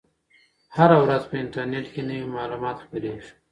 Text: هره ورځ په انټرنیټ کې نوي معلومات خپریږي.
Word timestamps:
هره 0.75 0.97
ورځ 1.03 1.23
په 1.29 1.35
انټرنیټ 1.43 1.85
کې 1.93 2.01
نوي 2.09 2.25
معلومات 2.37 2.77
خپریږي. 2.85 3.31